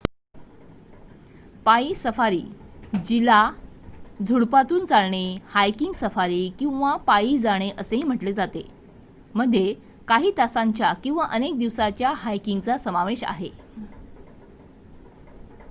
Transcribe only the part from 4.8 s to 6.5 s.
चालणे" "hiking safari"